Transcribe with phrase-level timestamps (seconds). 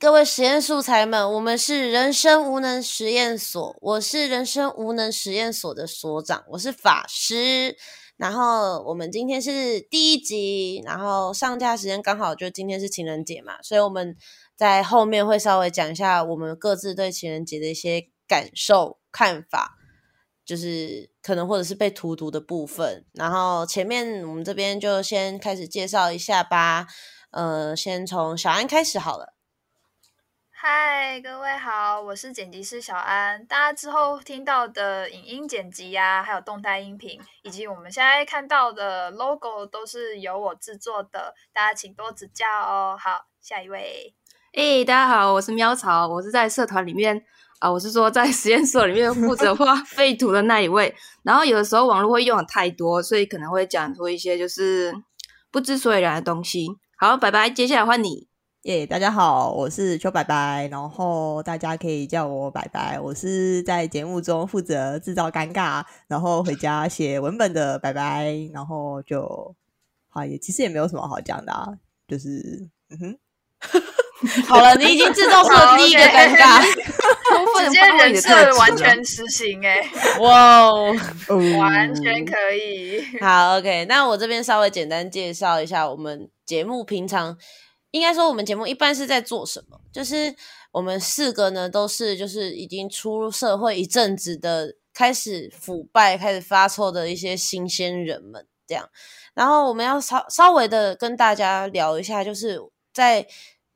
[0.00, 7.76] 各位实验素材们，我们是人生无能实验所，我是人生无能实验所的所长，我是法师。
[8.16, 14.16] 然后我们今天是第一集，然后上架时间刚好就今天是情人节嘛，所以我们
[14.56, 19.76] 在后面会稍微讲一下我们各自对情人节的一些感受、看法，
[20.44, 23.04] 就是可能或者是被荼毒的部分。
[23.12, 26.86] 然后前面我们这边就先开始介绍一下吧。
[27.30, 29.37] 呃，先从小安开始好了。
[30.60, 33.46] 嗨，各位好，我是剪辑师小安。
[33.46, 41.32] 大家之后听到的影音剪辑呀，还有动态音频，以及我们现在看到的 logo，都是由我制作的。
[41.52, 42.98] 大家请多指教哦。
[42.98, 44.12] 好，下一位。
[44.54, 47.22] 诶，大家好，我是喵草，我是在社团里面
[47.60, 50.92] 啊，我是说在实验室里面负责画 废图的那一位。
[51.22, 54.92] 然后有的时候网络会用的太多，所以可能会讲出一些就是
[55.52, 56.66] 不知所以然的东西。
[56.96, 57.48] 好，拜拜。
[57.48, 58.26] 接下来换你
[58.68, 58.84] 耶！
[58.84, 63.00] 大家好，我是邱白白，然后大家可以叫我白白。
[63.00, 68.30] 我是在节目中负责制造尴尬，然后回家写文本的白白。
[68.52, 69.54] 然后就
[70.10, 71.66] 好也，其实也没有什么好讲的，啊，
[72.06, 73.18] 就是嗯哼。
[74.46, 76.60] 好了，你已经制造出了第一个尴尬，
[77.64, 79.78] 直接人设完全实行哎，
[80.20, 80.94] 哇哦，
[81.58, 83.02] 完全可以。
[83.18, 87.38] 好，OK，那我这边稍微简单介绍一下我们节目平常，
[87.90, 89.80] 应该说我们节目一般是在做什么？
[89.92, 90.34] 就是
[90.72, 98.88] 我们四个呢都是就是已经出社会一阵子的，开始腐败、开始发臭的一些新鲜人们这样。
[99.34, 102.60] 然后我们要稍稍微的跟大家聊一下，就是
[102.92, 103.26] 在。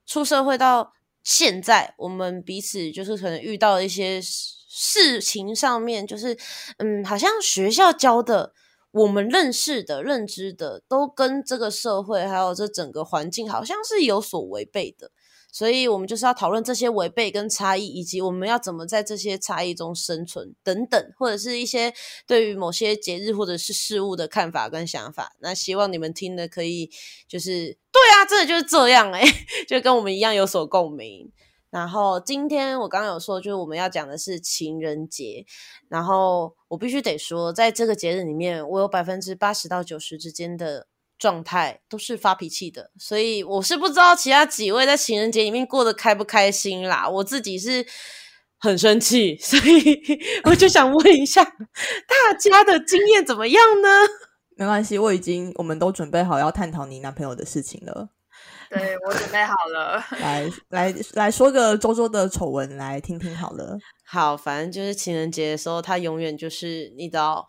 [0.04, 6.36] 出社会到现在，我们彼此就是可能遇到一些事情上面，就是
[6.78, 8.52] 嗯，好像学校教的，
[8.92, 15.10] 我们认识的、认知的，都跟这个社会还有这整个环境，好像是有所违背的。
[15.54, 21.92] 所以，我们就是要讨论这些违背跟差异，以及我们要怎么在这些差异中生存等等，或者是一些
[22.26, 25.36] 对于某些节日或者是事物的看法跟想法。
[25.40, 26.90] 那希望你们听的可以，
[27.28, 29.22] 就是对啊，真的就是这样哎，
[29.68, 31.30] 就跟我们一样有所共鸣。
[31.72, 35.44] 然后今天我刚刚有说，就是我们要讲的是情人节，
[35.88, 40.86] 然后我必须得说，在这个节日里面，我有百分之八十到九十之间的。
[41.18, 47.08] 状态都是发脾气的，所以我是不知道其他几位在情人节里面过得开不开心啦。
[47.08, 47.86] 我自己是
[48.58, 50.02] 很生气， 所以
[50.42, 53.88] 我就想问一下大家的经验怎么样呢？
[54.56, 58.08] 没关系，我已经我们都准备好要探讨你男朋友的事情了。
[58.72, 63.78] 对我准备好了， 来来来说个周周的丑闻来听听好了。
[64.04, 67.46] 好，反正就是情人节的时候，他永远就是你知道，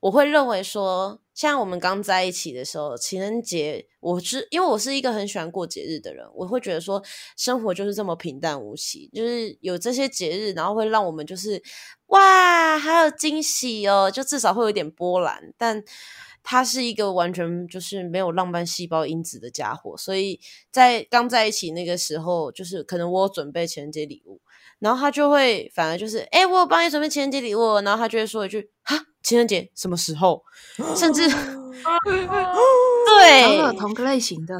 [0.00, 1.20] 我会认为说。
[1.32, 7.02] 像我们刚在一起的时候，情人节，我是因为我是一个很喜欢过节日的人，我会觉得说
[7.34, 11.62] 生活就是这么平淡无奇，就是有这些节日，然后会让我们就是
[12.08, 15.54] 哇，还有惊喜哦，就至少会有点波澜。
[15.56, 15.82] 但
[16.50, 20.40] 他是一个完全就是没有浪漫细胞因子的家伙，所以
[20.72, 24.40] 在刚在一起那个时候，就是可能我准备情人节礼物，
[24.80, 28.98] 然后他就会反而就是哎，我有帮你准备情人节礼物，然后他就会说一句哈。
[29.22, 30.42] 情人节什么时候？
[30.96, 31.28] 甚至
[33.06, 34.58] 对同个类型的。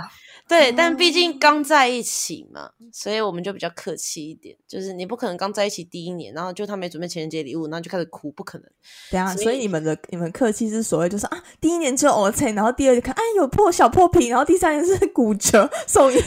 [0.50, 4.56] 对，但毕竟刚在一起嘛，所以我们就比较客气一点。
[4.66, 8.66] 就是你不可能刚在一起第一年，然后就他没准备情人节礼物，然后就开始哭，不可能。
[9.12, 16.18] 对啊，所以你们的你们客气是所谓就是啊，第一年就 OK，然后第二年看哎有破小破皮，然后第三年是骨折送医，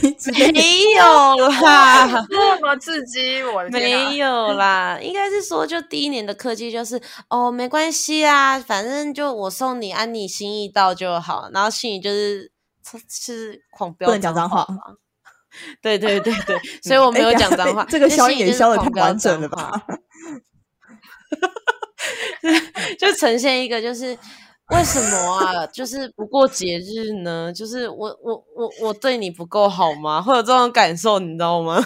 [0.53, 3.61] 没有啦， 这么刺激我？
[3.72, 6.97] 没有啦，应该是说就第一年的客气就是
[7.28, 12.53] 哦没关系啊，反正就我送你，按你心意到就好，然后心里就是。
[13.10, 14.78] 是狂飙，不能讲脏话吗？
[15.82, 17.86] 对对对对， 所以我没有讲脏话。
[17.86, 19.72] 这个消也消的太完整了吧？
[23.00, 24.18] 就呈现一个，就是
[24.70, 25.68] 为什么啊？
[25.68, 27.52] 就是不过节日呢？
[27.54, 30.22] 就是我我我我对你不够好吗？
[30.22, 31.84] 会有这种感受，你知道吗？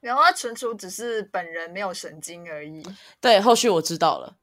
[0.00, 2.82] 然后他纯属只是本人没有神经而已。
[3.20, 4.36] 对，后续我知道了。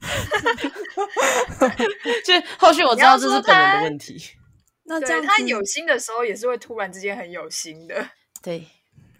[2.24, 4.20] 就后续我知道这是本人的问题。
[4.84, 8.10] 那这样他有心的时候也是会突然之间很有心的。
[8.42, 8.66] 对，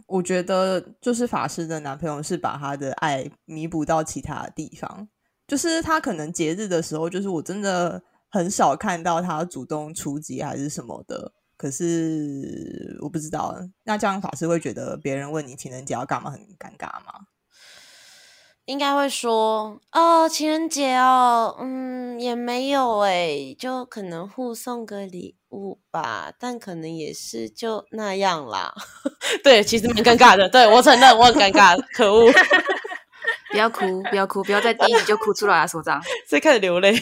[0.07, 5.09] 我觉得就是法师的男朋友是把他的爱弥补到其他地方，
[5.47, 11.33] 就是他可能节日的时候，就是我真的很少看到他主动出击还是什么的。
[11.57, 13.55] 可是我不知道，
[13.85, 17.27] 那这样法师会觉得别人问你情人节要干嘛很尴尬吗？
[18.71, 28.73] 应该会说哦，情人节哦，嗯，也没有诶，就可能互送个礼物吧，但可能也是就那样啦。
[29.43, 32.31] 对，其实蛮尴尬的，对我承认我很尴尬，可恶，
[33.51, 36.01] 不要哭，不要哭，不要在第一集就哭出来啊，所长。
[36.29, 36.95] 所以开始流泪。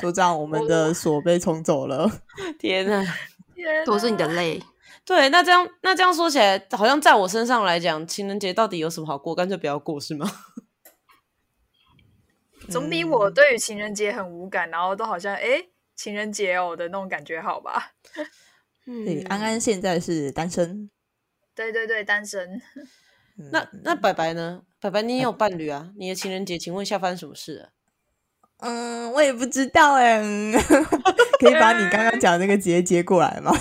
[0.00, 2.10] 所长，我们的锁被冲走了。
[2.58, 3.04] 天呐，
[3.54, 4.62] 天都是你的哪泪。
[5.06, 9.34] 对，那这样那这样说起来，好像在我身上来讲，情人节到底有什么好过？
[9.34, 10.28] 干脆不要过是吗？
[12.68, 17.92] 总比我对于情人节很无感，然后都好像哎、诶情人节哦的那种感觉好吧？
[18.84, 20.90] 对，嗯，安安现在是单身。
[21.54, 22.60] 对对对，单身。
[23.38, 24.62] 嗯那那白白呢？
[24.80, 25.90] 白白，你也有伴侣啊？
[25.96, 27.68] 你的情人节，请问一下发生什么事了？
[28.58, 30.52] 嗯，我也不知道哎，嗯
[31.38, 33.52] 可以把你刚刚讲的那个节接过来吗？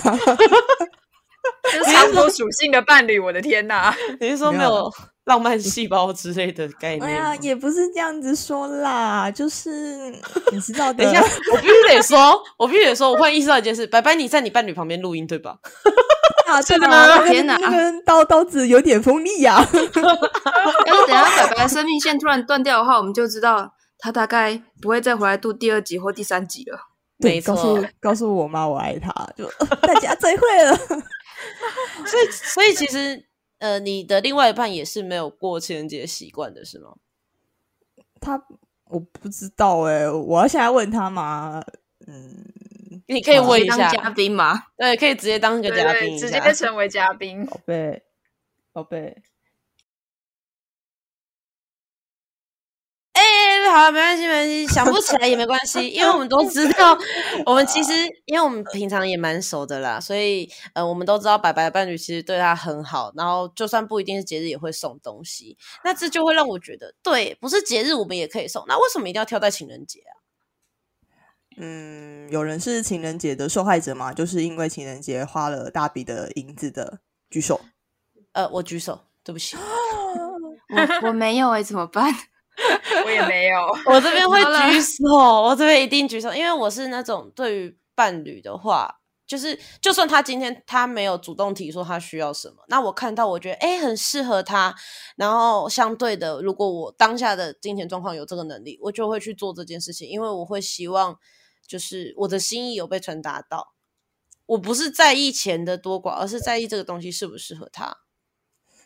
[1.74, 3.96] 就是差不多属性的伴侣，我的天哪！
[4.20, 4.92] 你是说没有
[5.26, 7.04] 浪漫细胞之类的概念？
[7.04, 10.12] 哎呀，也不是这样子说啦，就是
[10.52, 11.04] 你知道的。
[11.04, 11.22] 等一下，
[11.52, 15.56] 我必须得说，我必须得说，我忽然意识到一件事，白白你在你伴侣旁边录音对吧？
[16.48, 20.04] 啊， 真的啊，吗那个天哪那根刀刀子有点锋利呀、要是等
[21.10, 26.78] 下白白的生命线突然断掉的话，我们就知道他大概不会再回来录第二集或第三集了。
[27.20, 30.78] 对，没告诉错告诉我妈我爱她，就、呃大家再会了。
[32.06, 33.26] 所以，所以其实，
[33.60, 36.96] 呃，你的另外一半也是没有过情人节习惯的，是吗？
[38.20, 38.42] 他
[38.86, 41.64] 我不知道哎、我要现在问他吗？
[42.08, 42.46] 嗯，
[43.08, 47.46] 你可以问一下，当嘉宾吗，对，可以直接当个嘉宾直接成为嘉宾。
[47.46, 48.04] 宝贝，
[48.72, 49.22] 宝贝，
[53.16, 56.98] 哎、好，没关系，没关系，想不起来也没关系，因为我们都知道，
[57.46, 57.94] 我们其实
[58.26, 70.12] 因为我们平常也蛮熟的啦，所以呃，我们都知道白白的伴侣其实对他很好，然后就算不一定是节日也会送东西，那这就会让我觉得，对，不是节日我们也可以送，那为什么一定要挑在情人节啊？
[71.58, 74.12] 嗯，有人是情人节的受害者吗？
[74.12, 77.62] 就是因为情人节花了大笔的银子的，举手。
[78.34, 79.56] 呃，我举手，对不起，
[81.02, 82.14] 我我没有哎、怎么办？
[83.06, 83.60] 我也没有，
[83.92, 85.04] 我这边会举手，
[85.44, 94.74] 我这边一定举手，因为我是那种对于伴侣的话，就是就算他今天他没有主动提说他需要什么，那我看到我觉得诶很适合他，
[95.18, 101.18] 然后相对的，如果我当下的金钱状况有这个能力，我就会去做这件事情，因为我会希望
[101.68, 103.74] 就是我的心意有被传达到。
[104.48, 107.98] 我不是在意钱的多寡，而是在意这个东西适不适合他。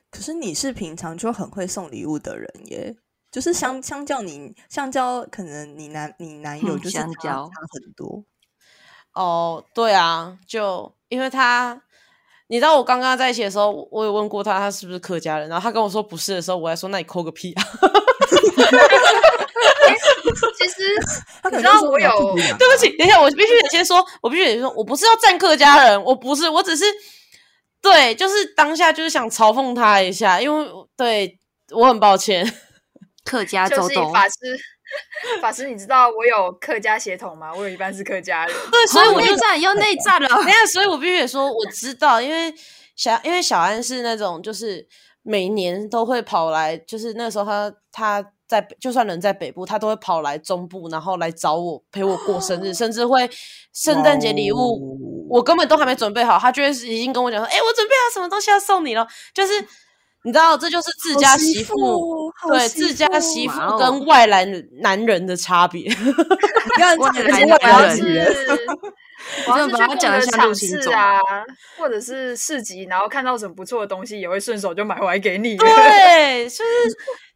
[0.10, 2.96] 可是你是平常就很会送礼物的人耶，
[3.32, 8.24] 就是相相较你，相较可能你男你男友嗯就是差相较差很多。
[9.14, 11.80] 哦，对啊，就因为他，
[12.48, 17.64] 你知道我刚刚在一起的时候，我我有问过他，他是不是客家人，然后他跟我说不是的时候，我还说那你抠个屁啊！
[20.58, 20.76] 其实
[21.42, 26.86] 他可你能我要知道我有对不起，等一下，我必须得先说，我必须得说，我不是要站客家人，我不是，我只是
[27.82, 31.40] 对，就是当下就是想嘲讽他一下，因为对
[31.72, 32.46] 我很抱歉。
[33.30, 34.36] 客家就是周董， 法师，
[35.40, 37.54] 法师，你知道我有客家血统吗？
[37.54, 38.56] 我有一半是客家人。
[38.72, 40.28] 对，所以我就内战又内 战了。
[40.28, 42.52] 等一下，所以我必须得说，我知道，因为
[42.96, 44.88] 小因为小安是那种就是
[45.22, 53.30] 每年都会跑来，就是那时候他他在就算人在北部，他都会跑来中部，然后来找我陪我过生日， 甚至会
[53.74, 55.28] 圣诞节礼物。
[55.30, 59.54] 我根本都还没准备好，他就会已经跟我讲说：“哎、我准备好什么东西要送你了。”就是
[60.24, 61.76] 你知道，这就是自家媳妇
[62.50, 64.46] 对自家媳妇跟外来
[64.82, 65.84] 男人的差别。
[65.90, 65.94] 你
[66.76, 68.60] 看外这个来男人
[69.48, 71.20] 我要 把它讲得逛个场像陆行啊，
[71.78, 75.56] 或者是市集，然后看到什么不错的东西，也会顺手就买回来给你。
[75.56, 76.64] 对， 就是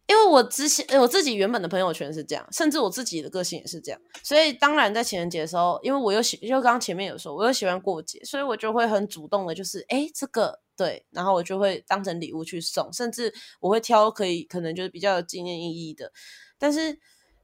[0.06, 16.12] 因为我之前呃我自己原本的朋友圈是这样，甚至我自己的个性也是这样，所以当然在情人节的时候，因为我又喜，就刚刚前面有说，我又喜欢过节，所以我就会很主动的，就是哎、诶这个对，然后我就会当成礼物去送，甚至我会挑可以可能就是比较有纪念意义的，
[16.58, 16.98] 但是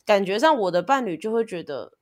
[0.04, 1.92] 感觉上我的伴侣就会觉得。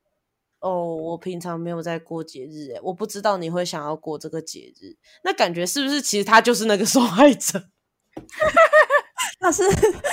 [0.61, 7.69] 哦，我平常没有在过节日，诶，我不知道你会想要过这个节日，那感觉是不是其实他就是那个受害者？
[9.41, 9.63] 那是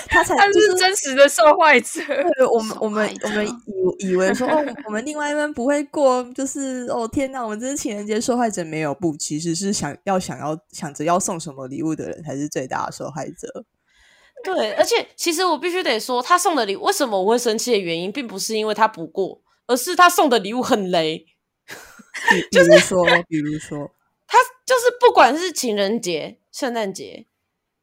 [0.08, 2.00] 他才他就是真实的受害者。
[2.06, 13.64] 对我们我们我们以以为说 哦，我们另外一半不会过，就是哦天哪，我们这是情人节受害者没有不，其实是想要想要想着要送什么礼物的人才是最大的受害者。
[14.44, 21.26] 对，而且其实我必须得说，他送的礼物为什么我会生气的原因，并不是因为他不过，而是他送的礼物很雷。
[22.30, 23.90] 比 比如说，比如说，
[24.28, 27.26] 他就是不管是情人节、圣诞节，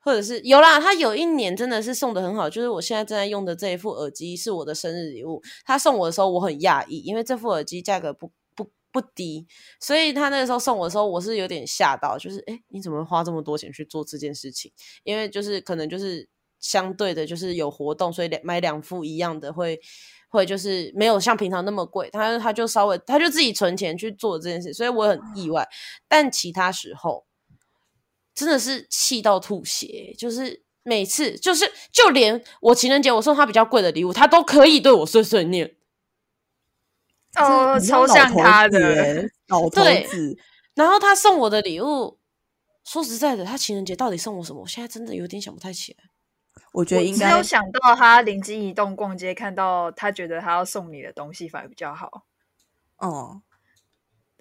[0.04, 5.42] 或者是有啦，他有一年真的是送的很好，就是我现在正在用的这一副耳机是我的生日礼物。
[5.66, 9.48] 他送我的时候我很讶异，因为这副耳机价格不不不低，
[9.80, 14.74] 所以他那个时候送我的时候我是有点吓到，就是诶你怎么花这么多钱去做这件事情？
[15.06, 16.28] 因为就是可能就是
[16.60, 19.80] 相对的，就是有活动，所以两买两副一样的会
[20.28, 22.10] 会就是没有像平常那么贵。
[22.12, 25.66] 他他就稍微他就自己存钱去做这件事，所以我很意外。
[26.10, 27.26] 但其他时候。
[28.36, 35.76] 真的是气到吐血，就是每次，就是就连我情人节我送他比较贵的礼物，他都可以对我碎碎念。
[37.36, 40.38] 哦，超像他的老头子。
[40.76, 42.18] 然后他送我的礼物，
[42.84, 44.62] 说实在的，他情人节到底送我什么？
[44.62, 46.04] 我现在真的有点想不太起来。
[46.72, 52.26] 我觉得应该有想到他灵机一动，逛街看到他觉得他要送你的东西，反而比较好。
[52.98, 53.44] 哦。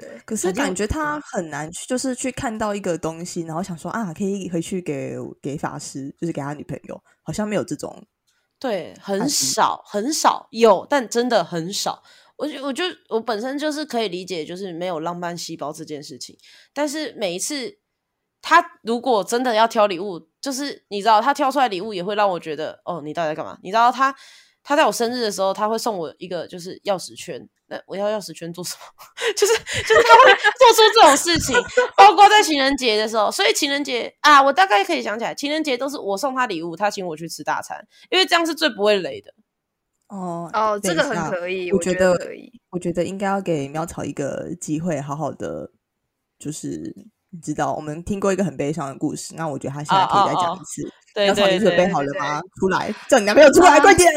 [0.03, 8.05] 对，可是感觉他很难去，就是去看到一个东西，然后想说啊，可以回去给给法师，就是给他女朋友，好像没有这种。
[8.59, 12.03] 对，很少很少有，但真的很少。
[12.37, 16.37] 我我就我本身就是可以理解，就是没有浪漫细胞这件事情。
[16.73, 17.79] 但是每一次
[18.41, 23.59] 他如果真的要挑礼物，就是你知道，他挑出来礼物也会让我觉得，哦，你到底在干嘛？
[23.63, 24.15] 你知道他
[24.63, 27.49] 他在我生日的时候，他会送我一个就是钥匙圈。
[27.67, 29.05] 那我要钥匙圈做什么？
[29.37, 31.57] 就是就是他会做出这种事情，
[31.97, 33.31] 包括在情人节的时候。
[33.31, 39.33] 所以情人节啊，我大概可以想起来，情人节都是我送他礼物，他请我去吃大餐，因为这样是最不会雷的。
[40.09, 42.53] 哦哦，这个很可以，我觉得可以。
[42.71, 45.71] 我觉得应该要给苗草一个机会，好好的，
[46.39, 46.95] 就是
[47.31, 50.93] 你知道，我们听过一个很悲伤的故事，那我觉得他现在可以再讲一次。
[51.15, 52.41] 苗草，你准备好了吗？
[52.59, 54.11] 出来，叫你男朋友出来，快点！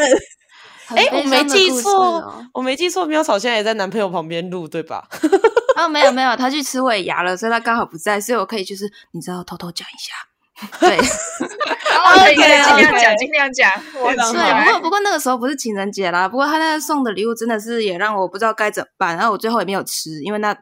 [0.96, 5.08] 哎，我没记错，我没记错，喵草现在也在男朋友旁边录，对吧？
[5.78, 13.70] 哦，没有没有，他去吃尾牙了，所以他刚好不在，所以我可以就是你知道偷偷讲一下，对， 可以尽量讲，尽量讲。
[13.92, 20.56] 对，不过不过那个时候不是情人节啦，不过他那个送的礼物真的是也让我不知道该怎么办，然后我最后也没有吃，因为那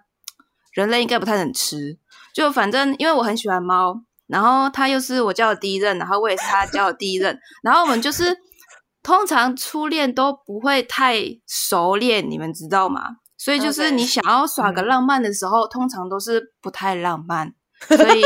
[0.71, 1.97] 人类应该不太能吃，
[2.33, 4.01] 就反正因为我很喜欢猫，
[4.33, 8.35] 然后他又是我教的第一任，然后我也是他教的第一任， 然后我们就是。
[9.05, 13.17] 通常初恋都不会太熟练，你们知道吗？
[13.37, 17.51] 所以就是你想要耍个浪漫的时候，通常都是不太浪漫。
[17.85, 18.21] 所以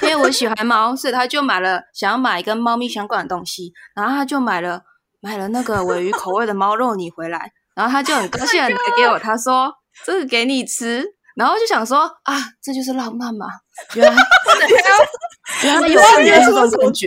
[0.00, 4.80] 因为我喜欢猫，所以他就买了想要买跟猫咪相关的东西，然后他就买了
[5.20, 9.70] 买了那个尾鱼口味的猫肉泥回来，然后他就很高兴的拿给我，他说
[10.06, 11.04] 这个给你吃，
[11.40, 13.46] 然后就想说啊，这就是浪漫嘛，
[13.94, 14.12] 原来
[15.64, 17.06] 原来有伴侣这种感觉。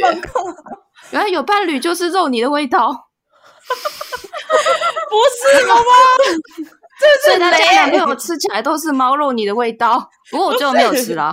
[1.11, 2.95] 原来有伴侣就是肉泥的味道， 不
[5.29, 5.83] 是好吗？
[7.23, 10.09] 所以他家男朋友吃起来都是猫肉泥的味道。
[10.31, 11.31] 不过我最后没有吃了。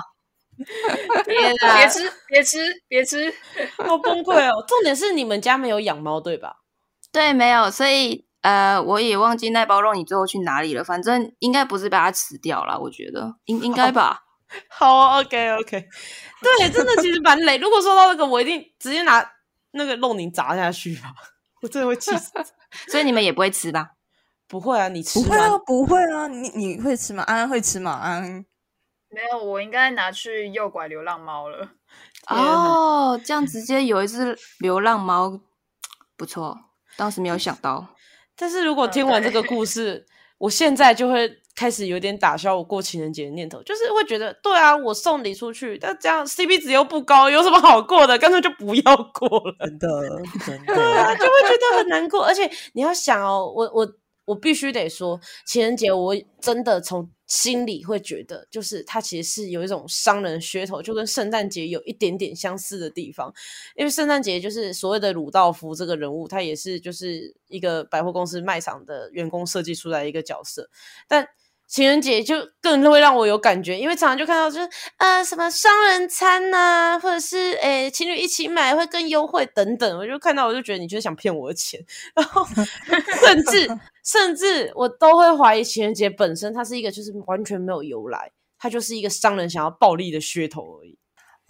[1.24, 3.34] 别别吃，别吃，别吃，
[3.78, 4.62] 好崩溃哦！
[4.68, 6.56] 重点是你们家没有养猫对吧？
[7.10, 7.70] 对，没有。
[7.70, 10.82] 所以呃，我也忘记那包肉你最后去哪里了。
[10.82, 14.22] 反正应该不是把它吃掉了，我觉得应应该吧。
[14.68, 15.88] 好，OK OK。
[16.58, 17.58] 对，真的其实蛮累。
[17.58, 19.24] 如果说到那个，我一定直接拿。
[19.72, 21.14] 那个肉泥砸下去吧，
[21.62, 22.32] 我真的会气死。
[22.90, 23.90] 所以你们也不会吃吧？
[24.48, 27.22] 不会啊，你吃不会啊，不会啊，你你会吃吗？
[27.22, 27.92] 安安会吃吗？
[27.92, 28.44] 安安
[29.10, 31.68] 没有，我应该拿去诱拐流浪猫了。
[32.26, 35.40] 哦，这样直接有一只流浪猫，
[36.16, 36.58] 不错。
[36.96, 37.94] 当时没有想到，
[38.40, 40.06] 但是如果听完这个故事，
[40.38, 41.38] 我现在就会。
[41.56, 48.16] 开始有点打消我过情人节的念头，就是会觉得，对啊，我送礼出去，但这样 CP 值又不高，有什么好过的？
[48.16, 49.88] 干脆就不要过了，真的，
[50.66, 52.24] 对啊，就会觉得很难过。
[52.24, 53.86] 而且你要想哦，我我
[54.30, 57.10] 我必须得说，情人节我真的从。
[57.30, 63.32] 心里会觉得，就是它其实是有一种商人噱头，就跟圣诞节有一点点相似的地方。
[63.76, 70.68] 因为圣诞节就是所谓的鲁道夫这个人物，他也是就是一个百货公司卖场的员工设计出来一个角色，
[71.06, 71.24] 但。
[71.70, 81.80] 情人节就更会让我有感觉，因为常常就看到就是呃什么双人餐呐，或者是诶情侣一起买会更优惠等等，我就看到我就觉得你就是想骗我的钱，
[82.16, 82.44] 然后
[83.24, 83.68] 甚至
[84.04, 90.98] 甚至我都会怀疑情人节本身它是一个就是完全没有由来，它就是一个商人想要暴利的噱头而已。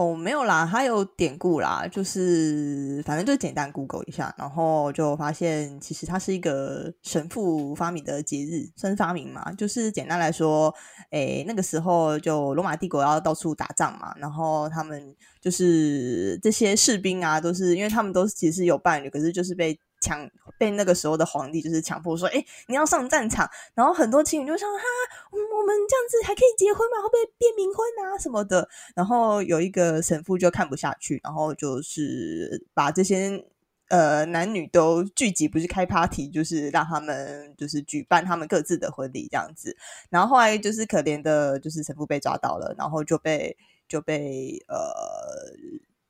[0.00, 10.75] 哦，没有啦，它有典故啦，就是反正就简单 Google 一下，然后就发现其实它是一个神父发明的节日，生发明嘛，就是简单来说，
[11.11, 20.28] 诶，那个时候就罗马帝国要到处打仗嘛，然后他们就是这些士兵啊，都是因为他们都其实有伴侣，可是就是被强
[20.59, 23.49] 被那个时候的皇帝就是强迫说，哎，你要上战场。
[23.75, 24.85] 然后很多情侣就想，哈，
[25.30, 27.02] 我我们这样子还可以结婚吗？
[27.02, 28.69] 会不会变冥婚啊什么的？
[28.95, 33.47] 然后有一个神父就看不下去，然后就是把这些。
[33.90, 39.76] 呃，男女都聚集，不是开 party，就是让他们就是举办他们各自的婚礼这样子。
[40.09, 43.57] 然后后来就是可怜的，就是神父被抓到了，然后就被
[43.88, 44.78] 就被呃，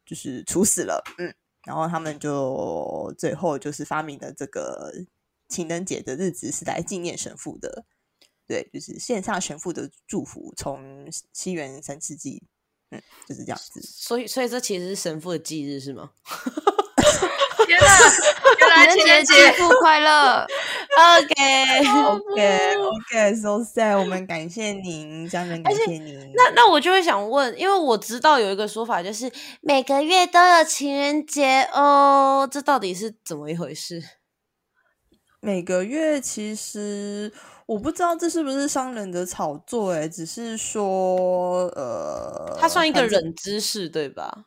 [0.05, 1.03] 就是处死了。
[1.17, 4.93] 嗯，然后他们就最后就是发明的这个
[5.49, 7.85] 情人节的日子是来纪念神父的。
[8.47, 12.43] 对，就是献上神父的祝福，从西元三世纪，
[12.91, 13.81] 嗯，就是这样子。
[13.81, 16.11] 所以，所以这其实是神父的忌日是吗？
[18.95, 20.47] 情人节祝福快乐。
[22.21, 23.99] OK，OK，OK，So sad。
[23.99, 26.33] 我们感谢您，家人感谢您。
[26.35, 29.31] 那那我就会想问，因为我知道有一个说法，就是
[29.61, 34.03] 每个月都有情人节哦，这到底是怎么一回事？
[35.41, 37.33] 每个月其实
[37.65, 44.45] 我不知道这是不是商人的炒作，哎，只是说，呃，它算一个冷知识，对吧？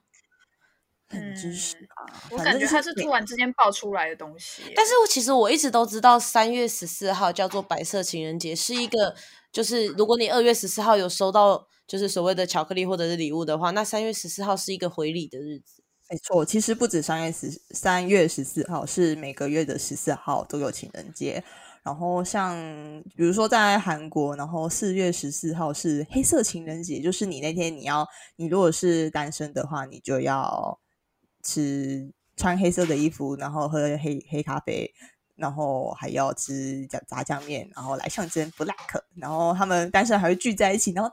[1.14, 4.64] 很知识啊，我感觉它是突然之间爆出来的东西。
[4.76, 9.16] 但是我其实我一直都知道，三月十四号叫做白色情人节，是一个
[9.52, 15.84] 就是如果你二月十四号有收到就是所谓的巧克力或者是礼物的话，那三月十四号是一个回礼的日子。
[16.10, 21.44] 没错，其实不止三月十三月十四号，是每个月的十四号都有情人节。
[21.84, 22.56] 然后像
[23.16, 30.80] 比如说在韩国，然后四月十四号是黑色情人节，就是你那天你要你如果是单身的话，你就要。
[31.44, 34.92] 吃穿黑色的衣服，然后喝黑黑咖啡，
[35.36, 38.74] 然后还要吃炸炸酱面，然后来象征 black。
[39.18, 41.12] 然后他们单身还会聚在一起，然后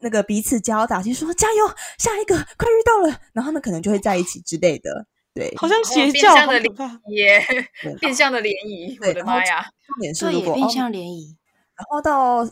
[0.00, 5.06] 那个彼此加油打气，说加油，下一个快遇到了，然后他们可能就会在一起之类的。
[5.34, 6.72] 对，好像邪教的联
[7.08, 7.26] 谊，
[7.98, 9.66] 变相的联谊，我的妈呀！
[9.84, 11.36] 重点是如果变相联谊，
[11.76, 12.48] 然后到。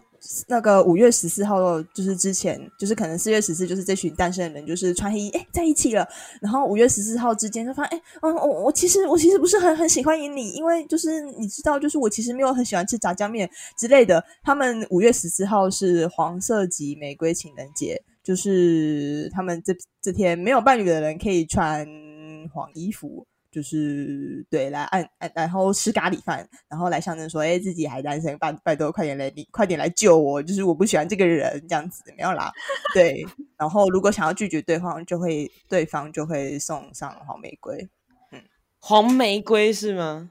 [0.47, 6.09] 那个五月十四号就是之前，就是可能四月十四，就是这群单身的人就是穿黑衣哎在一起了，
[6.41, 14.25] 然后五月十四号之间就发现哎嗯我我其实我其实不是很很喜欢你，因为就是你知道就是我其实没有很喜欢吃炸酱面之类的。
[14.45, 21.85] 他们五月十四号是黄色及玫瑰情人节，就是他们这这天没有伴侣的人可以穿
[22.55, 23.27] 黄衣服。
[23.53, 32.51] 就是对，来按按，然后吃咖喱饭，然后来象征说，哎，自己还单身，拜拜托，快点来，你快点来救我，就是我不喜欢这个人，这样子没有啦。
[32.95, 33.23] 对，
[33.59, 37.87] 然后如果想要拒绝对方，就会对方就会送上黄玫瑰。
[38.33, 38.43] 嗯，
[38.81, 40.31] 黄玫瑰是吗？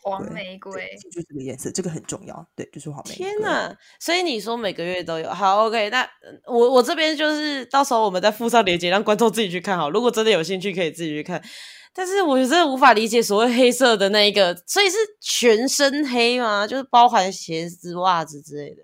[0.00, 2.48] 黄玫瑰就这个颜色，这个很重要。
[2.56, 3.16] 对，就是黄玫瑰。
[3.16, 3.76] 天哪！
[4.00, 5.90] 所以你说每个月都有，好，OK。
[5.90, 6.08] 那
[6.46, 9.90] 我我这边就是到时候我们再附上链接，让观众自己去看好。
[9.90, 11.40] 如果真的有兴趣，可以自己去看。
[11.98, 16.64] 但是我真的无法理解所谓黑色的那一个，所以是全身黑吗？
[16.64, 18.82] 就是包含鞋子、袜子之类的。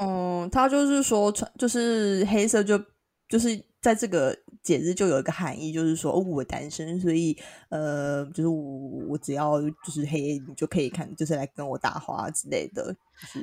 [0.00, 2.80] 嗯，他就是说穿就是黑色，就
[3.28, 4.38] 就是在这个。
[4.66, 7.36] 节日就有一个含义，就是说哦，我单身，所以
[7.68, 12.94] 呃，就是我我只要就是黑，你就可以看，就是来跟我搭话之类的。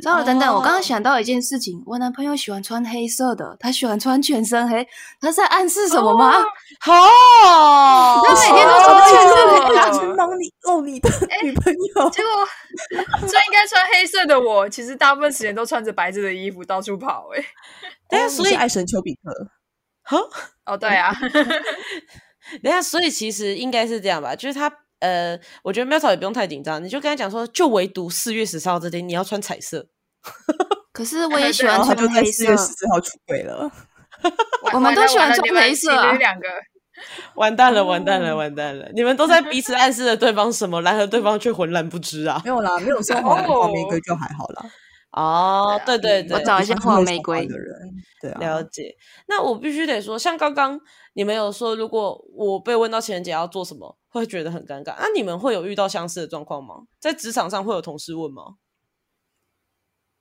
[0.03, 4.85] 稍等等，我刚刚想到一件事情，我男朋友喜欢穿黑色的，他喜欢穿全身黑，
[5.21, 6.33] 他在暗示什么吗？
[6.79, 6.93] 好，
[8.21, 11.09] 他每天都穿全身黑，打去帮你哦你的
[11.41, 12.09] 女朋友。
[12.11, 12.29] 结果
[13.21, 17.29] 最应该穿黑色的我，其实大部分时间都穿着白色的衣服到处跑。
[17.35, 17.43] 哎，
[18.09, 19.31] 但是所以爱神丘比特。
[20.13, 20.29] 哈
[20.65, 21.13] 哦，对啊，
[22.63, 29.87] 等下，所以其实应该是这样吧，就是他呃，我觉得喵草也不用太紧张，你就跟他讲说，就唯独四月十四号这天你要穿彩色。
[30.93, 32.31] 可是我也喜欢穿黑色。
[32.31, 33.69] 四月十四号出轨了，
[34.73, 35.91] 我们都喜欢穿黑色。
[36.13, 36.47] 两个
[37.35, 38.87] 完蛋了，完蛋了，完蛋了！
[38.93, 42.39] 你们都在彼此暗示着对方什么，然而对方却浑然不知啊！
[42.45, 44.63] 没有啦，没有说黄黄玫瑰就还好啦。
[45.13, 47.77] 哦，对对对，我找一些黄玫瑰的人，
[48.19, 48.95] 对啊，了解。
[49.27, 50.79] 那我必须得说，像刚刚
[51.13, 54.95] 你们有说，如果我被问到情人节要做什么，会觉得很尴尬。
[54.97, 56.83] 那你们会有遇到相似的状况吗？
[56.99, 58.55] 在职场上会有同事问吗？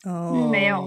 [0.05, 0.85] 哦，没有。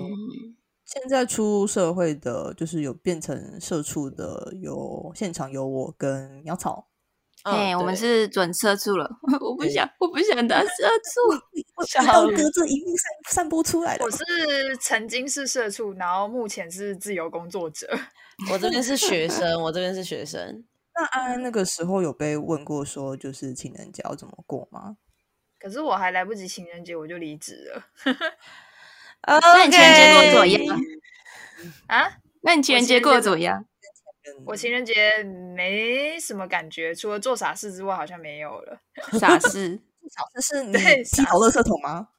[0.85, 6.89] 现在出社会的，就是有变成社畜的，有现场有我跟苗草。
[7.45, 9.07] 哎，我们是准社畜了，
[9.39, 14.03] 我不想，我不想当社畜，我想要隔着一定散散播出来的。
[14.03, 14.23] 我是
[14.81, 17.87] 曾经是社畜，然后目前是自由工作者。
[18.51, 20.65] 我这边是学生，我这边是学生。
[20.97, 24.97] 那安安那个时候有被问过说，就是情人节要怎么过吗？
[25.59, 27.83] 可是我还来不及情人节，我就离职了。
[29.27, 30.79] 那你情人节过怎么样？
[31.85, 32.11] 啊？
[32.41, 33.65] 那你情人节过得怎么样？
[34.45, 38.79] 我情人节没什么感觉，除了做傻事之外，好像没有了。
[39.19, 42.09] 傻事傻事是你对踢跑垃圾桶吗？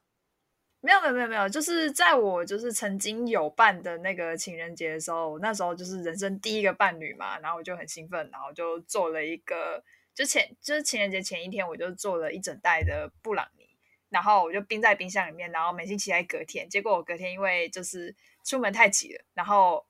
[0.80, 9.82] 没有没有没有没有，就是在我就是曾经有伴的那个情人节的时候，我那时候就是人生第一个伴侣嘛，然后我就很兴奋，然后就做了一个，
[10.14, 13.68] 就前就是情人节前一天，我就做了一整袋的布朗尼，
[14.10, 18.14] 然后我就冰在冰箱里面，然后每星期来隔天，结果我隔天因为就是
[18.44, 19.84] 出门太急了，然后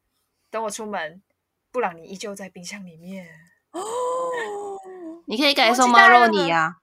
[0.50, 1.20] 等我出门，
[1.76, 3.26] 布朗尼依旧在冰箱里面。
[3.72, 3.80] 哦，
[5.26, 6.76] 你可以改送猫肉泥啊。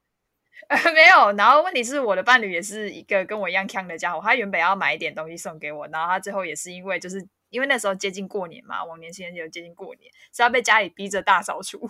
[0.68, 1.32] 呃， 没有。
[1.32, 11.90] 然后问题是我的伴侣也是一个跟我一样强的家伙，他原本要买一点东西送给我，然后他最后也是因为就是因为那时候接近过年嘛，往年情人节有接近过年，是要被家里逼着大扫除，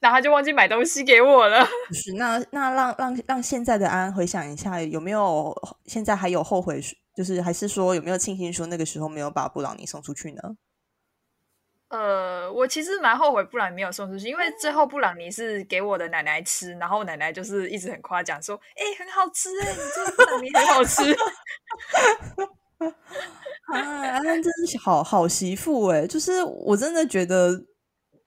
[0.00, 1.62] 然后他就忘记买东西给我了。
[1.92, 6.80] 是那那让让让现在的安回想一下，有没有现在还有后悔？
[7.14, 10.40] 就是还是说有没有庆幸说那个时候没有把布朗尼送出去呢？
[11.92, 21.02] 呃，我其实蛮后悔布朗尼没有送出去，因为最后布朗尼是给我的奶奶吃，然后奶奶就是一直很夸奖说：“哎、很好吃哎、你这个布朗尼很好吃。
[23.74, 26.06] 啊，安真是好好媳妇哎！
[26.06, 27.62] 就是我真的觉得，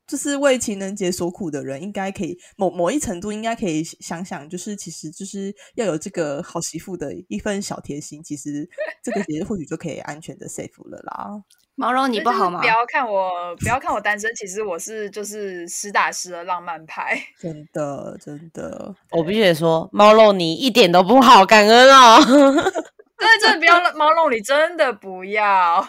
[0.06, 8.70] 就是为情人节所苦的人，应该可以某某一程度应该可以想想，就是其实就是要有这个好媳妇的一份小贴心，其实
[9.04, 11.44] 这个节日或许就可以安全的 safe 了啦。
[11.76, 12.68] 毛绒你不好吗不？
[12.68, 17.22] 要看我，不要看我单身，其实我是就是实打实的浪漫派。
[17.40, 22.20] 真的，真的，我必须得说，猫肉你一点都不好，感恩哦。
[22.24, 25.86] 对，真的不要 猫肉你，真的不要。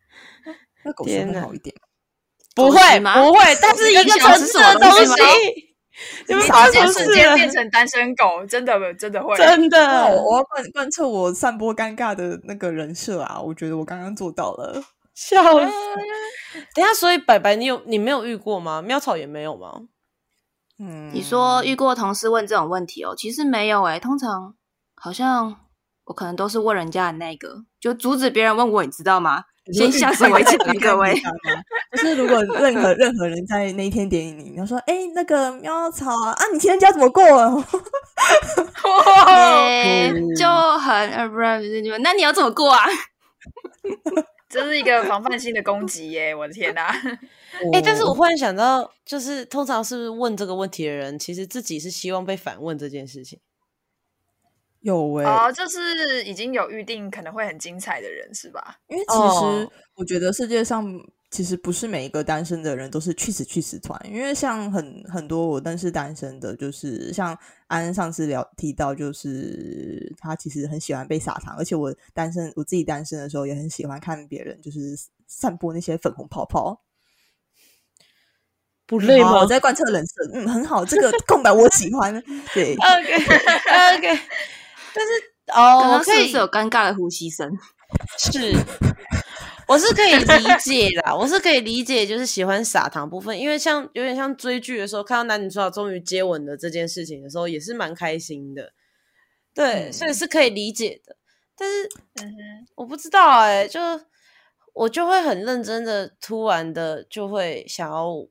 [0.84, 1.74] 那狗食天哪会好一点。
[2.54, 5.12] 不会吗不会，但是一个跟小吃层次的东西，
[6.28, 7.34] 你们你发生直接瞬间？
[7.34, 9.36] 变成单身狗，真的真的会。
[9.36, 13.40] 真的，我我要贯贯彻我散播尴尬的那个人设啊！
[13.40, 14.82] 我觉得我刚刚做到了。
[15.20, 15.72] 笑死！
[16.74, 18.80] 等下，所以白白，你有你没有遇过吗？
[18.80, 19.82] 喵草也没有吗？
[20.78, 23.14] 嗯，你说遇过同事问这种问题哦？
[23.14, 24.54] 其实没有诶、通常
[24.96, 25.54] 好像
[26.04, 29.44] 我可能都是问人家的那个，就阻止别人问我，你知道吗？
[29.74, 31.14] 先下手为强，各位。
[31.92, 37.22] 就是如果任何任何人在那一天点你，要说：“哎、那个喵草啊，啊，你情人节要怎么过？
[38.84, 39.24] ”哇，
[39.66, 40.46] 诶就
[40.78, 42.86] 很呃，不是你们，那你要怎么过啊？
[44.50, 46.34] 这是一个防范性的攻击耶！
[46.36, 46.88] 我的天哪、
[47.72, 53.38] 哎、但是我忽然想到，就是通常是不是问这个问题的人，其实自己是希望被反问这件事情。
[54.80, 58.78] 有哎、哦，就是已经有预定可能会很精彩的人是吧？
[58.88, 60.84] 因为其哦实我觉得世界上
[61.30, 67.38] 其实不是每一个单身的人都是去死去死团，因为像很很多我认识单身的，就是像
[67.68, 74.96] 安上次聊提到，就是他其实很喜欢被撒糖，而且我单身我自己单身的时候也很喜欢看别人就是
[75.28, 76.82] 散播那些粉红泡泡。
[78.86, 82.12] 不累吗我在贯彻人生，嗯，很好，这个空白我喜欢。
[82.52, 84.20] 对，？OK OK，
[84.92, 85.12] 但是
[85.54, 87.48] 哦，可以是不是有尴尬的呼吸声？
[88.18, 88.52] 是，
[89.70, 98.72] 我是可以理解啦， 我是可以理解，就是喜欢撒糖部分，因为像有点像追剧的时候，看到男女主角终于接吻的这件事情的时候，也是蛮开心的。
[99.54, 101.16] 对，所以是可以理解的。
[101.56, 101.88] 但是
[102.20, 103.80] 嗯哼，我不知道哎、就
[104.72, 108.26] 我就会很认真的，突然的就会想要，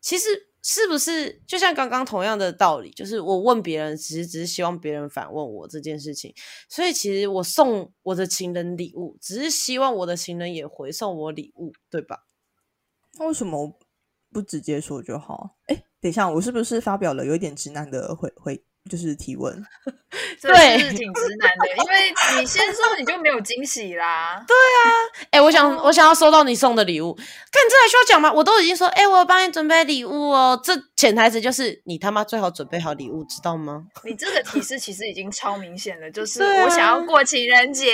[0.00, 6.34] 其实是不是就像刚刚同样的道理，就是我问别人，其实只是希望别人反问我这件事情，
[6.68, 12.26] 所以其实我送我的情人礼物，只是希望我的情人也回送我礼物，对吧？
[13.18, 13.78] 那为什么
[14.30, 15.56] 不直接说就好？
[15.66, 19.54] 哎，等一下，我是不是发表了有点直男的回回，就是提问？
[20.40, 24.42] 这对是挺直男的，因为你先说你就没有惊喜啦。
[24.48, 28.32] 对啊哎、我想我想要收到你送的礼物，看这还需要讲吗？
[28.32, 33.82] 我都已经说，哎、我有帮你准备礼物哦，这潜台词就是你他妈最好准备好礼物，知道吗？
[34.04, 37.92] 你这个提示其实已经超明显了，就是我想要过情人节。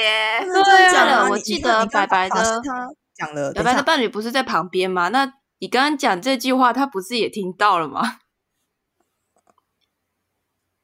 [0.64, 5.09] 对啊我你记得白白的他讲了，白白的伴侣不是在旁边吗？
[5.09, 8.18] 那你刚刚讲这句话，他不是也听到了吗？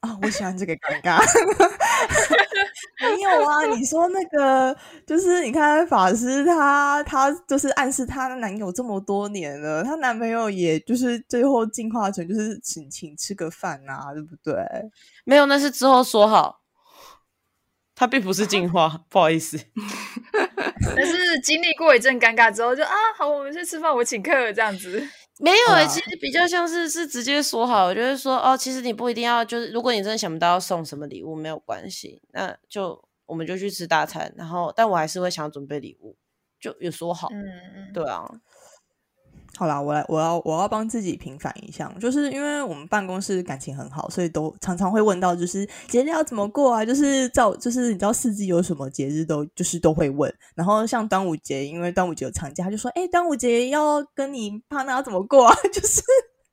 [0.01, 1.19] 啊，我喜欢这个尴尬。
[3.01, 14.55] 没有啊，你说那个就是你看法师她，她就是暗示她男友这么多年了，她男朋友也就是最后进化成就是请请吃个饭啊，对不对？
[15.25, 16.61] 没有，那是之后说好，
[17.95, 19.57] 他并不是进化， 不好意思。
[20.95, 25.07] 但是经历过一阵尴尬之后就，啊，好，我们去吃饭，我请客这样子。
[25.41, 25.87] 没有诶、啊。
[25.87, 36.15] 其实比较像是是直接说好，就是说哦，其实你不一定要，就是如果你真的想不到要送什么礼物，没有关系，那就我们就去吃大餐，然后但我还是会想要准备礼物，
[36.59, 37.43] 就有说好，嗯
[37.75, 38.29] 嗯，对啊，
[39.57, 46.85] 好啦，我来，我要我要帮自己平反一下，就是因为我们办公室感情很好，所以都常常会问到，就是节日要怎么过啊？
[46.85, 50.33] 就是照，就是你知道四季有什么节日都就是都会问。
[50.55, 56.01] 然后像端午节，因为端午节有长假，就说：“哎，端午节要跟你帕娜怎么过啊？” 就是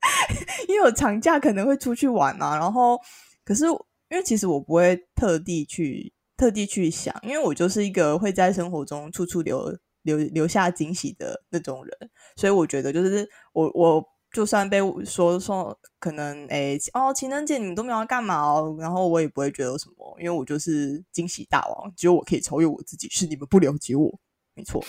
[0.69, 2.57] 因为有长假，可能会出去玩啊。
[2.57, 2.99] 然后
[3.45, 3.65] 可是
[4.11, 9.73] 因为其实我不会特地去特地去想，因为我就是一个会在生活中处处留。
[10.09, 24.19] 留留下惊喜的那种人，所以我觉得就是我我就算被说说可能诶哦情人节你们都没有干嘛哦，然后我也不会觉得什么，因为我就是惊喜大王，只有我可以超越我自己，是你们不了解我，
[24.55, 24.83] 没错。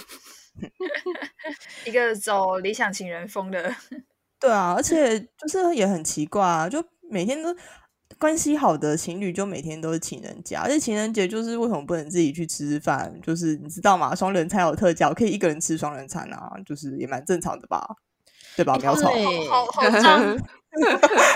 [1.85, 3.75] 一个走理想情人风的，
[4.39, 7.53] 对啊，而且就是也很奇怪啊，就每天都。
[8.19, 13.17] 关系好的情侣就每天都是情人节，而且情人节就是为什么不能自己去吃饭？
[13.23, 14.13] 就是你知道吗？
[14.13, 17.95] 双人餐有特价，可以一个人吃双人餐啊，就是也蛮正常的吧？
[18.57, 18.77] 对吧？
[18.77, 19.09] 苗草，
[19.47, 20.37] 好好胀，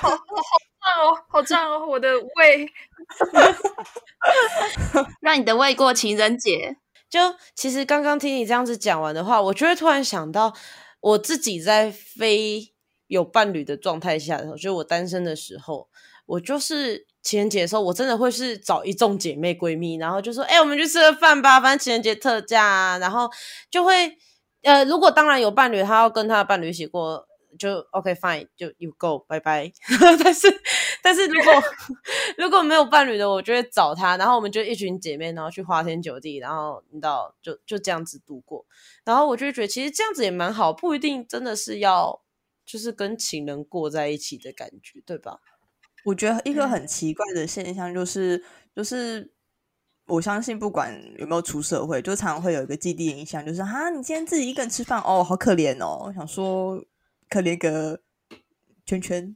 [0.01, 0.19] 好好胀
[0.99, 2.69] 哦，好胀哦，我的胃，
[5.21, 6.75] 让你的胃过情人节。
[7.09, 7.19] 就
[7.55, 10.53] 其实刚刚听你这样子讲完的话，我就会突然想到，
[10.99, 12.73] 我自己在非
[13.07, 15.87] 有伴侣的状态下的时候，就是我单身的时候。
[16.25, 23.29] 我就是情人节的时候，我真的会是找一众姐妹闺蜜，然后就说：“哎，我们去吃个饭吧，反正情人节特价。”啊然后
[23.69, 24.17] 就会，
[24.61, 27.27] 呃，如果当然有伴侣，他要跟他的伴侣一起过，
[27.59, 29.71] 就 OK fine，就 you go，拜拜。
[30.23, 30.47] 但是，
[31.01, 31.53] 但是如果
[32.37, 38.65] 如果没有伴侣的，我就会找他，然后我们就一群姐妹，然后去花天酒地，然后你知道，就就这样子度过。
[39.03, 42.21] 然后我就觉得，其实这样子也蛮好，不一定真的是要
[42.65, 45.39] 就是跟情人过在一起的感觉，对吧？
[46.03, 48.43] 我觉得一个很奇怪的现象就是，
[48.75, 49.31] 就是
[50.07, 56.03] 我相信不管有没有出社会，就常常会有一个既定印象，就是哈，你今天自己一个人吃饭哦，好可怜哦。
[56.05, 56.77] 我想说，
[57.29, 57.99] 可怜个
[58.85, 59.35] 圈圈，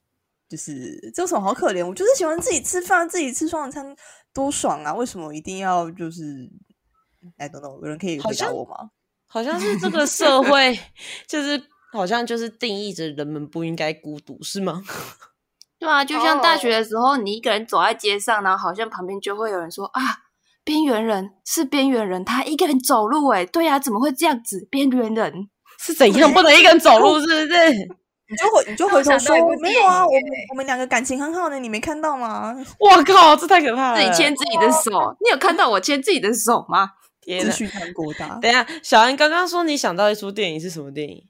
[0.49, 1.87] 就是这种好可怜。
[1.87, 3.95] 我就是喜欢自己吃饭，自己吃双人餐
[4.33, 4.93] 多爽啊！
[4.93, 6.49] 为什么一定要就是
[7.37, 8.91] 哎，等等，有人可以回答我吗？
[9.27, 10.77] 好像是这个社会，
[11.27, 14.83] 就是好像就是定义着人们不应该孤独，是吗？
[15.79, 20.01] 对啊，就像大学的时候，你一个人走在街上，然后好像旁边就会有人说啊，
[20.63, 24.67] 边缘人是边缘人，他一个人走路，哎，对呀，怎么会这样子？
[24.71, 27.19] 边缘人是怎样不能一个人走路？
[27.19, 27.71] 是不是？
[28.29, 32.53] 你就回你就回头说没有啊，我们我们两个感情很好呢，你没看到吗？
[32.77, 33.97] 我靠，这太可怕了！
[33.97, 36.89] 自己牵自己的手，你有看到我牵自己的手吗？
[37.25, 38.37] 资讯太过大。
[38.41, 41.23] 等一下，小安刚刚说你想到一出电影是什么电影？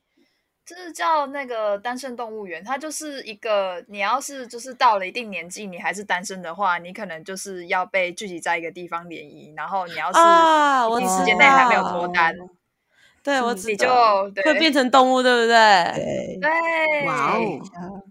[0.67, 12.35] 就是叫那个单身动物园，它就是一个你要是就是到了一定年纪，你还是单身的话，你可能就是要被聚集在一个地方联谊，然后你要是一定时间内还没有脱单，
[13.23, 13.87] 对我你就
[14.43, 16.37] 会变成动物，对不对？
[16.41, 18.03] 对，哇哦。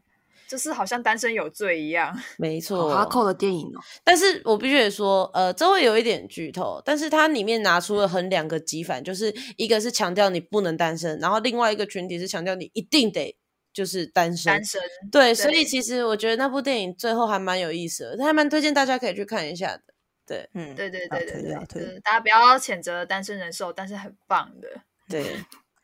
[0.48, 3.80] 就是好像单身有罪一样， 没错，哈扣的电影哦。
[4.04, 13.36] 但是我必须得说，呃，这会有一点剧透，但是它里面拿出了很两个极反，就是一个是强调你不能单身，然后另外一个群体是强调你一定得
[13.72, 14.52] 就是单身。
[14.52, 14.80] 单身，
[15.10, 19.82] 对，所以其实我觉得那部电影最后还蛮有意思的，还蛮推荐大家可以去看一下的。
[20.26, 24.68] 对，嗯，对对对对对，大家不要谴责单身人寿，但是很棒的。
[25.08, 25.36] 对，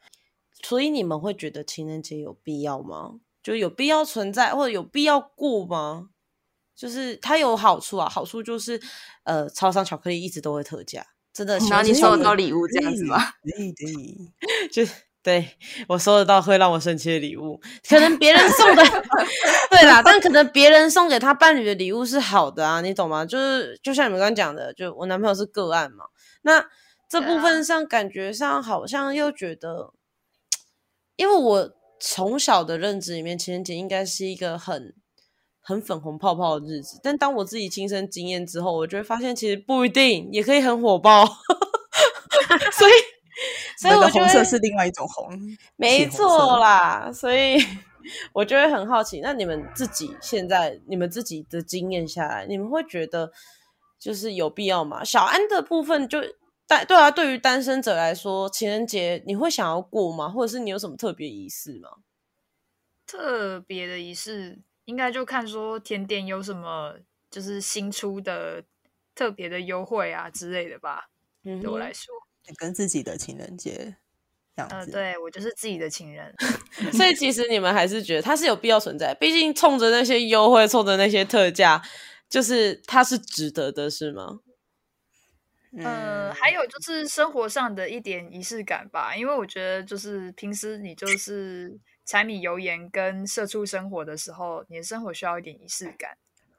[0.64, 3.20] 所以你们会觉得情人节有必要吗？
[3.42, 6.08] 就有必要存在，或者有必要过吗？
[6.74, 8.80] 就是它有好处啊，好处就是，
[9.24, 11.58] 呃，超商巧克力一直都会特价，真的。
[11.58, 13.18] 然后你收得到礼物这样子吗？
[13.44, 18.82] 对对，就对我收得到会让我生气的礼物，可能别人送的，
[19.70, 23.24] 对啦，但可能别人送给他伴侣的礼物是好的啊，你懂吗？
[23.24, 26.06] 就是就像你们刚刚讲的，就我男朋友是个案嘛，
[26.42, 26.64] 那
[27.08, 29.92] 这部分上感觉上好像又觉得，
[31.16, 31.81] 因为我。
[32.04, 34.92] 从小的认知里面，情人节应该是一个很
[35.60, 36.98] 很粉红泡泡的日子。
[37.00, 41.24] 但当我自己亲身经验之后，我就会发现其实不一定，也可以很火爆。
[42.72, 42.92] 所以，
[43.78, 45.30] 所以我觉得红色是另外一种红，
[45.76, 47.12] 没错啦。
[47.12, 47.56] 所以，
[48.32, 53.30] 我就会很好奇，那你们自己现在你们自己的经验下来，你们会觉得
[54.00, 55.04] 就是有必要吗？
[55.04, 56.18] 小安的部分就。
[56.86, 60.28] 对啊，对于单身者来说，情人节你会想要过吗？
[60.28, 61.88] 或者是你有什么特别仪式吗？
[63.06, 66.94] 特别的仪式应该就看说甜点有什么，
[67.30, 68.64] 就是新出的
[69.14, 71.08] 特别的优惠啊之类的吧。
[71.44, 72.14] 嗯对我来说，
[72.56, 73.96] 跟自己的情人节
[74.56, 74.76] 这样子。
[74.76, 76.32] 呃，对我就是自己的情人，
[76.94, 79.12] 所以其实你们还是觉得它是有必要存在。
[79.14, 81.82] 毕竟冲着那些优惠，冲着那些特价，
[82.30, 84.40] 就是它是值得的，是吗？
[85.74, 96.10] 嗯，还有就是生活上的一点仪式感吧，因为我觉得就是平时你就是柴米油盐跟社畜生活的时候，你的生活需要一点仪式感。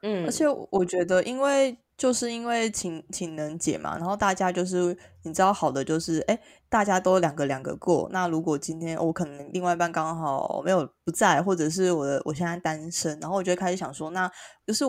[0.02, 8.06] 嗯，而且我觉得，因为就是因为情情人节嘛，然后大家就是你知道，好的就是哎，大家都两个两个过。
[8.12, 14.30] 那如果今天我可能另外一半刚好没有不在，或者是我的我现在单身，然后我就开始想说，那
[14.66, 14.84] 就是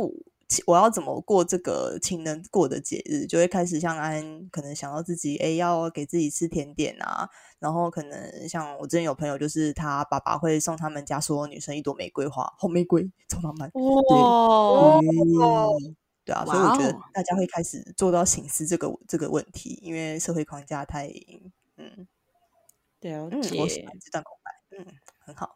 [0.67, 0.75] 我。
[0.77, 3.25] 要怎么过这个情人过的节日？
[3.25, 7.29] 就会开始像安可能想到自己，哎，要给自己吃甜点啊。
[7.59, 13.71] 然后可能像我之前有朋友，就是他爸爸会送他们家所有女生一朵玫瑰花，红玫瑰，超浪漫。
[13.73, 14.99] 哇，
[16.25, 21.07] 对啊，所以我觉得大家会开始做到醒思这个这个问题，因为社会框架太
[21.77, 22.07] 嗯，
[22.99, 24.85] 对啊，嗯，我喜欢这段空白，嗯。
[25.25, 25.51] 很好，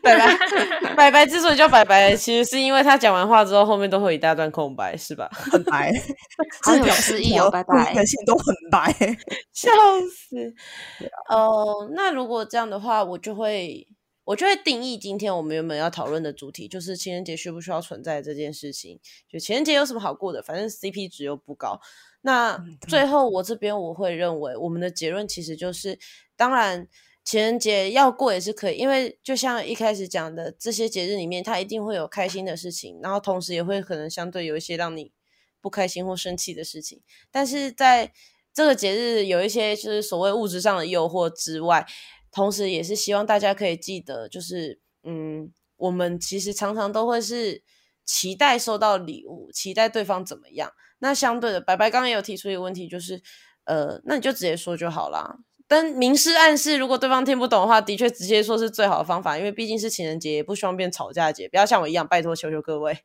[0.00, 1.26] 拜拜拜拜。
[1.26, 5.28] 之所以叫拜拜，其实是因为他讲完话之后，后面都会一大段空白，是吧？
[5.50, 5.92] 很白，
[6.62, 7.50] 很有诗意哦。
[7.50, 8.94] 拜拜，的信都很白，
[9.52, 9.70] 笑
[10.08, 10.54] 死。
[11.28, 13.88] 哦，那如果这样的话，我就会
[14.22, 19.00] 我就会定义今天我们原本要讨论的主题，就是情人节需不需要存在这件事情。
[19.28, 20.40] 就情人节有什么好过的？
[20.40, 21.80] 反正 CP 值又不高。
[22.20, 22.56] 那
[22.86, 25.98] 最后我这边我会认为，我们的结论其实就是，
[26.36, 26.86] 当然。
[27.24, 35.12] 情人节要过也是可以，因为就像一开始讲的，这些节日里面，它一定会有开心的事情，然后同时也会可能相对有一些让你
[35.60, 37.00] 不开心或生气的事情。
[37.30, 38.12] 但是在
[38.52, 41.86] 这个节日有一些就是所谓物质上的诱惑之外，
[42.30, 47.62] 同时也是希望大家可以记得，就是嗯，我们其实常常都会是
[48.04, 50.72] 期待收到礼物，期待对方怎么样。
[50.98, 53.22] 那相对的，白白刚刚也有提出一个问题，就是
[53.64, 55.38] 呃，那你就直接说就好啦。
[55.72, 61.48] 但明示暗示，如果对方听不懂的话，的确直接说是最好的方法，因为毕竟是情人节，也不希望变吵架节。
[61.48, 62.98] 不要像我一样，拜托求求各位。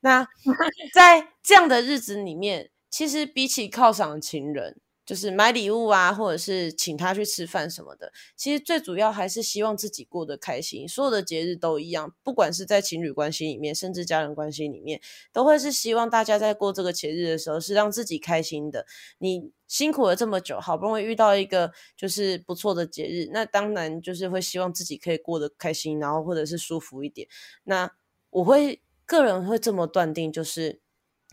[0.00, 0.28] 那
[0.92, 4.76] 在这样的日子里面，其实比起犒赏情人。
[5.10, 8.12] 就是买礼物啊，或者是请他去吃饭什么的。
[8.36, 10.86] 其实最主要还是希望自己过得开心。
[10.86, 15.00] 所有的节日都一样，不管是在情侣关系里面，甚至家人关系里面，
[15.32, 18.86] 都会是希望大家在过这个节日的时候是让自己开心的。
[19.18, 27.26] 你辛苦了这么久，好不容易遇到一个就是不错的节日，那当然就是会希望自己可以过得开心，然后或者是舒服一点。
[27.64, 27.90] 那
[28.30, 30.80] 我会个人会这么断定，就是。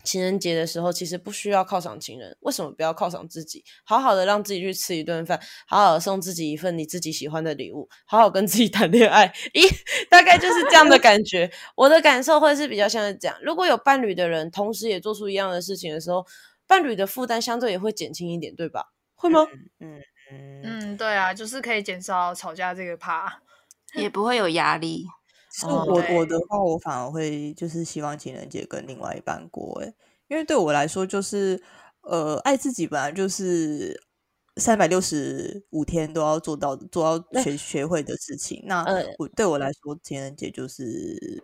[0.04, 3.64] 情人节的时候，其实不需要犒赏情人，为什么不要犒赏自己？
[3.84, 9.28] 好好的让自己去吃一顿饭，好好的送自己一份你自己喜欢的礼物，好好跟自己谈恋爱。
[9.52, 9.68] 咦，
[10.08, 11.50] 大概就是这样的感觉。
[11.74, 16.24] 我的感受会是比较像是这样：如果有伴侣的人，同时也做出一样的事情的时候，
[16.66, 18.86] 伴侣的负担相对也会减轻一点，对吧？
[19.14, 19.46] 会吗？
[19.80, 20.00] 嗯
[20.62, 23.40] 嗯对啊，就是可以减少吵架这个怕，
[23.94, 25.06] 也不会有压力。
[25.66, 29.92] 我我的话，我反而会就是希望情人节跟另外一半过，哎，
[30.28, 31.60] 因为对我来说，就是
[32.02, 34.00] 呃，爱自己本来就是
[34.56, 38.62] 三百六十五天都要做到做到学学会的事情。
[38.66, 38.84] 那
[39.18, 41.42] 我对我来说，情人节就是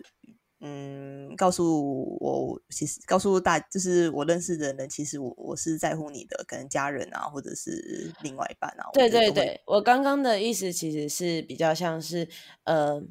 [0.61, 8.85] 嗯，告诉我其实告诉大，就是我认识的人，其实我我是在乎你的，可能家人啊，或者是另外一半啊。
[8.93, 12.29] 对对对，我刚刚的意思其实是比较像是
[12.65, 13.03] 呃。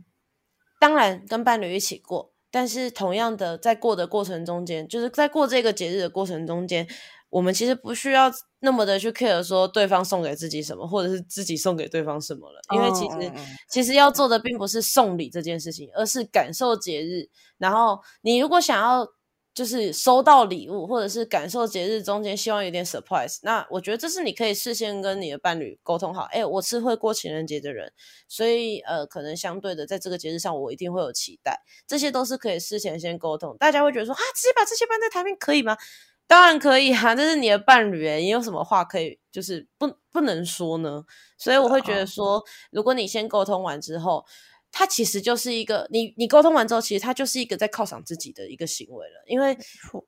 [0.83, 6.85] 当然跟伴侣一起过，但是同样的，在过的过程中间，就是在过这个节日的过程中间，
[7.29, 13.31] 我们其实不需要那么的去 care 说对方送给自己什么，或者是自己送给对方什么了，因为其实
[13.69, 17.29] 其实要做的并不是送礼这件事情，而是感受节日。
[17.57, 19.07] 然后你如果想要。
[19.53, 23.37] 就是收到礼物，或者是感受节日中间，希望有点 surprise。
[23.43, 26.23] 那我觉得这是你可以事先跟你的伴侣沟通好。
[26.31, 27.93] 哎，我是会过情人节的人，
[28.27, 31.61] 所以呃，可能相对的，在这个节日上，我一定会有期待。
[31.85, 33.55] 这些都是可以事前先沟通。
[33.59, 35.77] 大家会觉得说啊，直接把这些搬在台面可以吗？
[36.25, 41.03] 当然可以啊，这是你的伴侣，你有什么话可以就是不不能说呢？
[41.37, 44.25] 所以我会觉得说，如果你先沟通完之后。
[44.75, 49.23] 他其实就是一个，你你沟通完之后，其实他就是一个在犒赏自己的一个行为了。
[49.27, 49.55] 因为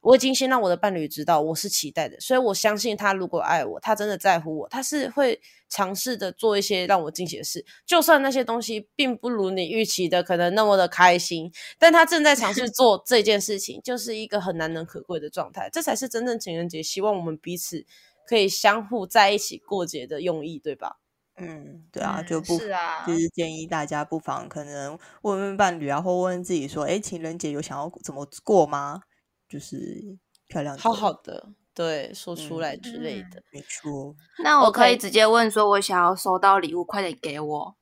[0.01, 7.63] 我已经先让我的伴侣知道我是期待的，所以我相信他如果爱我，他真的在乎我，他是会尝试的做一些让我惊喜的事。
[7.85, 15.69] 就算那些东西并不如你预期的可能那么的开心，但他正在尝试做这件事情，就是一个很难能可贵的状态。
[15.71, 17.85] 这才是真正情人节希望我们彼此
[18.27, 20.97] 可以相互在一起过节的用意，对吧？
[21.37, 29.01] 嗯，对啊，就不就是建议大家不妨可能问问伴侣啊，或问问自己说，哎，情人节有想要怎么过吗？
[29.49, 30.17] 就是
[30.47, 34.15] 漂亮，好好的，对，说出来之类的，没错。
[34.43, 37.75] 那我可以直接问说，我想要收到礼物，快点给我。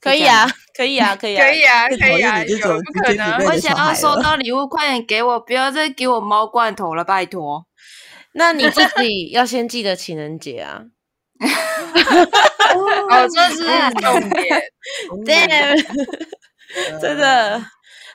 [0.00, 0.46] 可以啊，
[0.76, 3.46] 可以啊，可以啊，可以啊，可以啊，有不可能？
[3.46, 7.66] 我想要收到礼物，快点给我，不要再给我猫罐头了，拜托。
[8.34, 10.84] 那你自己要先记得情人节啊。
[13.10, 13.66] 哦，这是
[14.00, 14.62] 重点。
[15.24, 15.36] 对，
[17.00, 17.62] 真的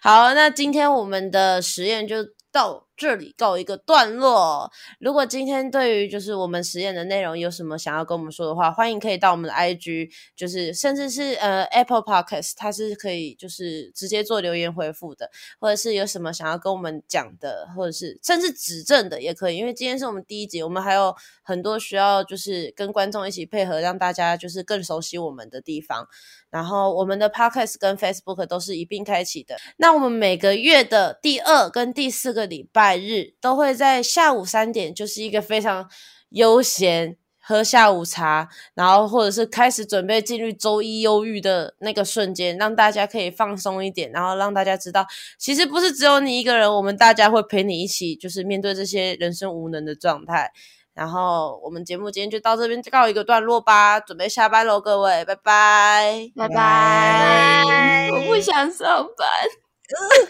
[0.01, 0.33] 好。
[0.33, 2.17] 那今天我们的实验就
[2.51, 4.69] 到这里告一个段落。
[4.99, 15.31] 如果今天对于就是我们实验的内容有什么想要跟我们说的话，欢迎可以到我们的 IG，就是甚至是呃 Apple Podcast，它是可以就是直接做留言回复的，
[15.61, 19.55] 或者是有什么想要跟我们讲的，或者是甚至指正的也可以。
[19.55, 26.05] 因为今天是我们第一集，我们还有很多需要就是跟观众一起配合，让大家就是更熟悉我们的地方。
[26.49, 29.55] 然后我们的 Podcast 跟 Facebook 都是一并开启的。
[29.77, 35.89] 那我们每个月的第二跟第四个礼拜日都会在下午三点，就是一个非常
[36.29, 45.05] 悠闲喝下午茶，然后或者是开始准备进入周一忧郁的那个瞬间，让大家可以放松一点，然后让大家知道，
[45.37, 50.51] 其实不是只有你一个人，我们大家会陪你一起，就是面对这些人生无能的状态。
[50.93, 59.27] 然后我们节目今天就到这边告一个段落吧，准备下班喽，各位，拜拜，拜拜我不想上班。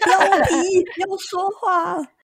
[0.00, 1.98] 不要提，不要说话。